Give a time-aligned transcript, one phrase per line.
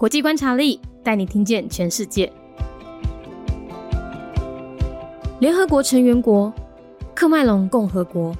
[0.00, 2.32] 国际观察力带你听见全世界。
[5.40, 6.50] 联合国成员国
[7.14, 8.34] 克麦隆共和国，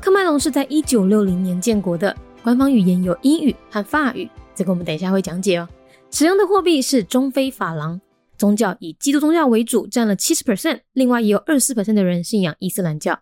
[0.00, 5.68] 克麦隆是在一九六零年建国的，官方语言有英语和法语，这个我们等一下会讲解哦。
[6.10, 8.00] 使用的货币是中非法郎，
[8.36, 13.20] 宗教以基督宗教为主，占了七十 percent，另外也有二十四 percent 的人信仰伊斯兰教。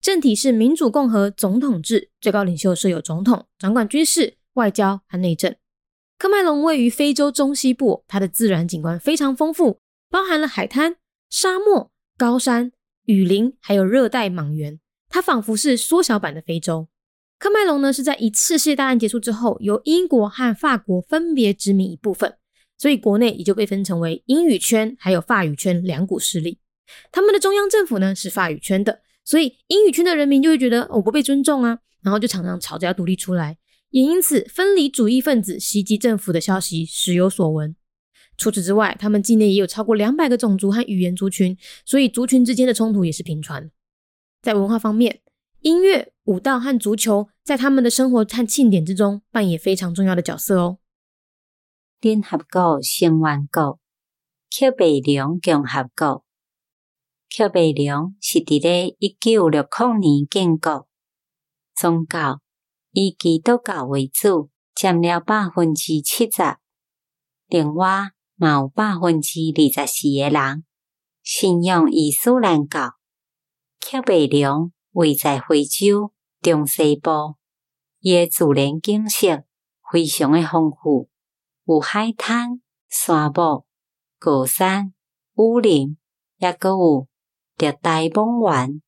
[0.00, 5.52] 政体是民主共和总统制，最高领袖设有总统，掌管军事、外交和内政。
[6.22, 10.94] 科麦隆位于非洲中西部，它的自然景观非常丰富，包含了海滩、
[11.28, 12.70] 沙漠、高山、
[13.06, 14.78] 雨林，还有热带莽原。
[15.08, 16.86] 它仿佛是缩小版的非洲。
[17.40, 22.32] 科麦隆呢是在一次世界大战结束之后，由英国和法国分别殖民一部分，
[22.78, 26.60] 所以国内也就被分成为英语圈还有法语圈两股势力。
[27.10, 29.00] 他们的中央政府呢是法语圈的。
[29.24, 33.58] 所以英语圈的人民就会觉得我不被尊重啊，然后就常常吵着要独立出来，
[33.92, 37.76] 也因此分离主义分子袭击政府的消息时有所闻。
[38.36, 43.70] 除此之外，他们境内也有超过两百个种族和语言族群，所以族群之间的冲突也是频传。
[44.40, 45.20] 在文化方面，
[45.60, 50.78] 音乐、舞蹈和足球在他们的生活和庆典之中扮演非常重要的角色哦。
[52.00, 53.78] 联合国成员国，
[54.50, 56.24] 克贝隆共和国。
[57.34, 60.88] 克贝隆是伫咧一九六零年建国，
[61.76, 62.40] 宗教
[62.92, 66.56] 以基督教为主，占了百分之七十。
[67.48, 70.64] 另外，嘛有百分之二十四个人
[71.22, 72.94] 信仰伊斯兰教。
[73.80, 77.36] 克贝良位在非洲中西部，
[78.00, 79.44] 伊诶自然景色
[79.90, 81.08] 非常的丰富，
[81.64, 83.66] 有海滩、沙漠、
[84.18, 84.94] 高山、
[85.34, 85.96] 雨林，
[86.36, 87.08] 也阁有。
[87.58, 88.82] 热带莽原，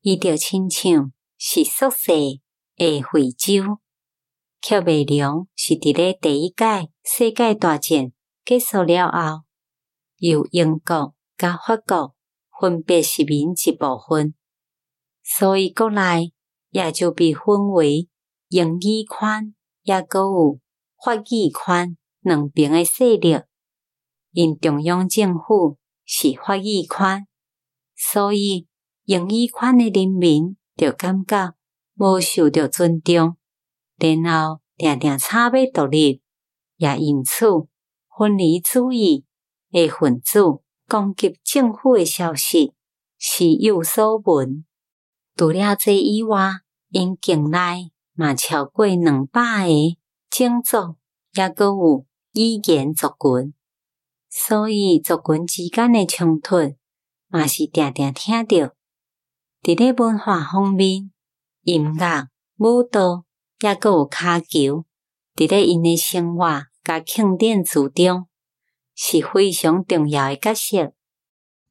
[0.00, 2.12] 伊就亲像是宿舍
[2.80, 3.78] 诶非洲。
[4.66, 8.10] 克贝隆是伫咧第一届世界大战
[8.42, 9.42] 结束了后，
[10.16, 12.14] 由英国甲法国
[12.58, 14.34] 分别殖民一部分，
[15.22, 16.32] 所以国内
[16.70, 18.08] 也就被分为
[18.48, 20.58] 英语圈，也阁有
[21.04, 23.36] 法语圈两边诶势力。
[24.32, 25.76] 因中央政府
[26.06, 27.26] 是法语圈。
[27.94, 28.66] 所以，
[29.04, 31.54] 英语圈诶人民就感觉
[32.00, 33.36] 无受到尊重，
[33.98, 36.22] 然后定定差要独立，
[36.78, 37.44] 也因此
[38.08, 39.26] 分离主义
[39.72, 40.40] 诶分子
[40.88, 42.72] 攻击政府诶消息
[43.18, 44.64] 是有所闻。
[45.36, 46.52] 除了这以外，
[46.88, 49.98] 因境内嘛超过两百个
[50.30, 50.96] 种族，
[51.34, 53.52] 也阁有语言族群，
[54.30, 56.56] 所以族群之间诶冲突。
[57.28, 58.74] 嘛是定定听着，
[59.62, 61.12] 伫咧文化方面，
[61.63, 62.27] 音乐、
[62.57, 63.25] 舞蹈，
[63.59, 64.85] 也阁有骹球，
[65.35, 68.27] 伫咧因诶生活甲庆典之中，
[68.95, 70.93] 是非常重要诶角色。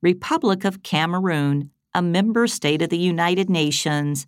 [0.01, 4.25] Republic of Cameroon, a member state of the United Nations,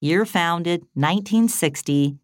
[0.00, 2.18] year founded 1960.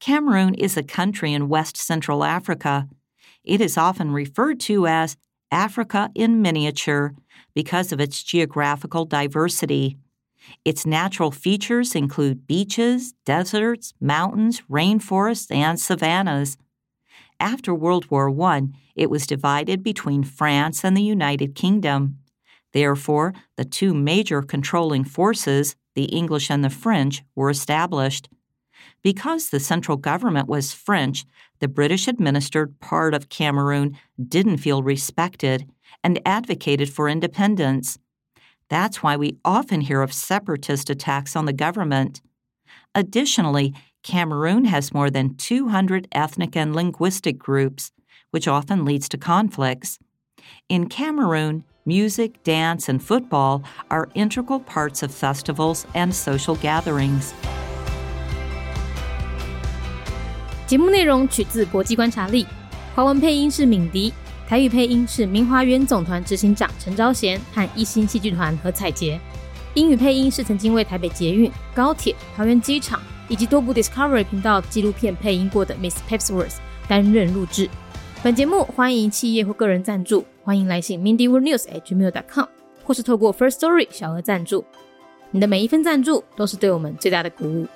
[0.00, 2.88] Cameroon is a country in West Central Africa.
[3.44, 5.16] It is often referred to as
[5.50, 7.14] Africa in miniature
[7.54, 9.96] because of its geographical diversity.
[10.65, 16.57] Its natural features include beaches, deserts, mountains, rainforests, and savannas.
[17.39, 18.63] After World War I,
[18.95, 22.17] it was divided between France and the United Kingdom.
[22.73, 28.29] Therefore, the two major controlling forces, the English and the French, were established.
[29.01, 31.25] Because the central government was French,
[31.59, 35.69] the British administered part of Cameroon didn't feel respected
[36.03, 37.97] and advocated for independence.
[38.68, 42.20] That's why we often hear of separatist attacks on the government.
[42.94, 47.92] Additionally, Cameroon has more than 200 ethnic and linguistic groups,
[48.30, 49.98] which often leads to conflicts.
[50.68, 57.32] In Cameroon, music, dance, and football are integral parts of festivals and social gatherings.
[60.66, 62.46] 节目内容取自国际观察力，
[62.94, 64.12] 华文配音是敏迪，
[64.49, 69.19] 台语配音是明华园总团执行长陈昭贤和一星戏剧团何彩杰，
[69.75, 76.55] 英语配音是曾经为台北捷运、高铁、桃园机场以及多部 Discovery 频道纪录片配音过的 Miss Pepsworth
[76.87, 77.69] 担任录制。
[78.23, 82.45] 本节目欢迎企业或个人赞助，欢迎来信 mindyworldnews@gmail.com，
[82.83, 84.65] 或是透过 First Story 小额赞助。
[85.29, 87.67] 你的每一份赞助都是对我们最大的鼓舞。